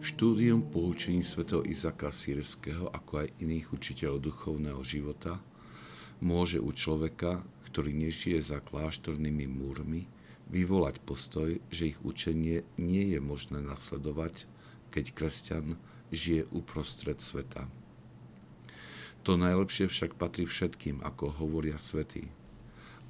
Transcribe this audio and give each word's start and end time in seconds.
Štúdium 0.00 0.64
poučení 0.64 1.20
svätého 1.20 1.60
Izaka 1.60 2.08
Sírského, 2.08 2.88
ako 2.88 3.20
aj 3.20 3.36
iných 3.36 3.68
učiteľov 3.68 4.32
duchovného 4.32 4.80
života, 4.80 5.36
môže 6.24 6.56
u 6.56 6.72
človeka, 6.72 7.44
ktorý 7.68 7.92
nežije 7.92 8.40
za 8.40 8.64
kláštornými 8.64 9.44
múrmi, 9.44 10.08
vyvolať 10.48 11.04
postoj, 11.04 11.60
že 11.68 11.92
ich 11.92 12.00
učenie 12.00 12.64
nie 12.80 13.12
je 13.12 13.20
možné 13.20 13.60
nasledovať, 13.60 14.48
keď 14.88 15.04
kresťan 15.12 15.76
žije 16.08 16.48
uprostred 16.48 17.20
sveta. 17.20 17.68
To 19.28 19.36
najlepšie 19.36 19.92
však 19.92 20.16
patrí 20.16 20.48
všetkým, 20.48 21.04
ako 21.04 21.28
hovoria 21.44 21.76
svätí. 21.76 22.32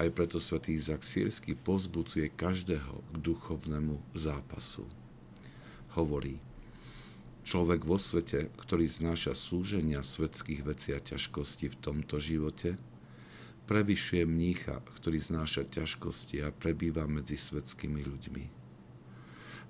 Aj 0.00 0.08
preto 0.08 0.40
svätý 0.40 0.72
Izak 0.72 1.04
Sírsky 1.04 1.52
pozbudzuje 1.52 2.32
každého 2.32 3.04
k 3.12 3.16
duchovnému 3.20 4.00
zápasu. 4.16 4.88
Hovorí, 5.92 6.47
Človek 7.48 7.88
vo 7.88 7.96
svete, 7.96 8.52
ktorý 8.60 8.84
znáša 8.84 9.32
súženia 9.32 10.04
svetských 10.04 10.68
vecí 10.68 10.92
a 10.92 11.00
ťažkosti 11.00 11.72
v 11.72 11.80
tomto 11.80 12.20
živote, 12.20 12.76
prevyšuje 13.64 14.28
mnícha, 14.28 14.84
ktorý 15.00 15.16
znáša 15.16 15.64
ťažkosti 15.64 16.44
a 16.44 16.52
prebýva 16.52 17.08
medzi 17.08 17.40
svetskými 17.40 18.04
ľuďmi. 18.04 18.44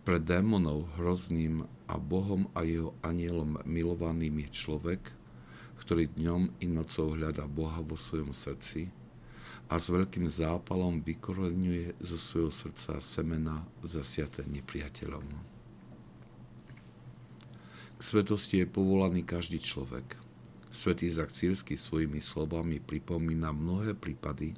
Pre 0.02 0.18
démonov 0.18 0.90
hrozným 0.98 1.70
a 1.86 1.94
Bohom 2.02 2.50
a 2.50 2.66
jeho 2.66 2.98
anielom 2.98 3.62
milovaným 3.62 4.42
je 4.42 4.58
človek, 4.58 5.14
ktorý 5.78 6.10
dňom 6.18 6.58
i 6.58 6.66
nocou 6.66 7.14
hľada 7.14 7.46
Boha 7.46 7.78
vo 7.78 7.94
svojom 7.94 8.34
srdci 8.34 8.90
a 9.70 9.78
s 9.78 9.86
veľkým 9.86 10.26
zápalom 10.26 10.98
vykoreňuje 10.98 12.02
zo 12.02 12.18
svojho 12.18 12.50
srdca 12.50 12.98
semena 12.98 13.62
zasiaté 13.86 14.42
nepriateľom. 14.50 15.57
Svetosti 17.98 18.62
je 18.62 18.66
povolaný 18.70 19.26
každý 19.26 19.58
človek. 19.58 20.14
Svetý 20.70 21.10
Zakcírsky 21.10 21.74
svojimi 21.74 22.22
slovami 22.22 22.78
pripomína 22.78 23.50
mnohé 23.50 23.98
prípady, 23.98 24.54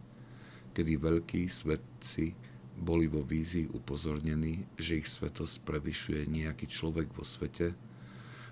kedy 0.77 1.01
veľkí 1.01 1.49
svetci 1.49 2.37
boli 2.77 3.09
vo 3.09 3.25
vízii 3.25 3.73
upozornení, 3.73 4.69
že 4.77 5.01
ich 5.01 5.09
svetosť 5.09 5.65
prevyšuje 5.65 6.29
nejaký 6.29 6.69
človek 6.69 7.17
vo 7.17 7.25
svete, 7.25 7.73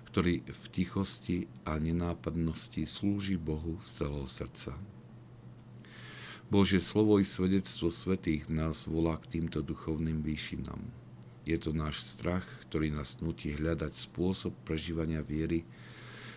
ktorý 0.09 0.41
v 0.41 0.65
tichosti 0.73 1.45
a 1.69 1.77
nenápadnosti 1.77 2.89
slúži 2.89 3.37
Bohu 3.37 3.77
z 3.85 4.01
celého 4.01 4.25
srdca. 4.25 4.73
Božie 6.49 6.81
slovo 6.81 7.21
i 7.21 7.25
svedectvo 7.29 7.93
svetých 7.93 8.49
nás 8.49 8.89
volá 8.89 9.21
k 9.21 9.37
týmto 9.37 9.61
duchovným 9.61 10.25
výšinám. 10.25 10.81
Je 11.49 11.57
to 11.57 11.73
náš 11.73 12.05
strach, 12.05 12.45
ktorý 12.69 12.93
nás 12.93 13.17
nutí 13.25 13.49
hľadať 13.57 13.97
spôsob 13.97 14.53
prežívania 14.69 15.25
viery, 15.25 15.65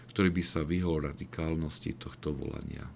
ktorý 0.08 0.32
by 0.32 0.40
sa 0.40 0.64
vyhol 0.64 1.04
radikálnosti 1.04 1.92
tohto 2.00 2.32
volania. 2.32 2.88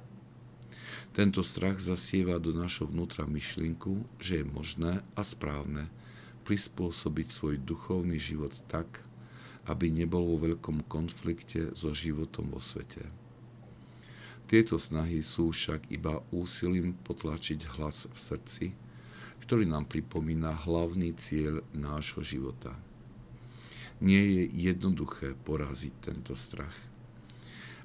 Tento 1.13 1.45
strach 1.45 1.77
zasieva 1.77 2.41
do 2.41 2.57
našho 2.57 2.89
vnútra 2.89 3.29
myšlienku, 3.29 4.09
že 4.17 4.41
je 4.41 4.49
možné 4.49 5.05
a 5.13 5.21
správne 5.21 5.93
prispôsobiť 6.49 7.27
svoj 7.29 7.55
duchovný 7.61 8.17
život 8.17 8.57
tak, 8.65 9.05
aby 9.69 9.93
nebol 9.93 10.25
vo 10.25 10.49
veľkom 10.49 10.89
konflikte 10.89 11.77
so 11.77 11.93
životom 11.93 12.49
vo 12.49 12.65
svete. 12.65 13.05
Tieto 14.49 14.81
snahy 14.81 15.21
sú 15.21 15.53
však 15.53 15.93
iba 15.93 16.25
úsilím 16.33 16.97
potlačiť 17.05 17.77
hlas 17.77 18.09
v 18.09 18.17
srdci, 18.17 18.67
ktorý 19.47 19.63
nám 19.71 19.87
pripomína 19.87 20.67
hlavný 20.67 21.15
cieľ 21.15 21.63
nášho 21.71 22.27
života. 22.27 22.75
Nie 24.03 24.19
je 24.19 24.45
jednoduché 24.51 25.39
poraziť 25.47 25.95
tento 26.03 26.35
strach, 26.35 26.75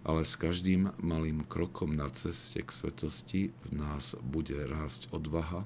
ale 0.01 0.25
s 0.25 0.33
každým 0.33 0.89
malým 0.97 1.45
krokom 1.45 1.93
na 1.93 2.09
ceste 2.09 2.65
k 2.65 2.69
svetosti 2.73 3.41
v 3.53 3.69
nás 3.77 4.17
bude 4.25 4.57
rásť 4.57 5.05
odvaha 5.13 5.61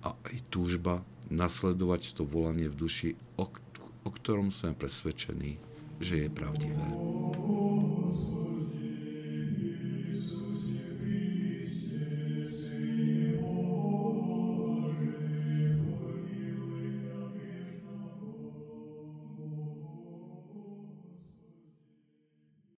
a 0.00 0.16
aj 0.16 0.36
túžba 0.48 1.04
nasledovať 1.28 2.16
to 2.16 2.24
volanie 2.24 2.72
v 2.72 2.80
duši, 2.80 3.10
o, 3.36 3.44
o 4.02 4.10
ktorom 4.10 4.48
sme 4.48 4.72
presvedčení, 4.72 5.60
že 6.00 6.26
je 6.26 6.28
pravdivé. 6.32 6.86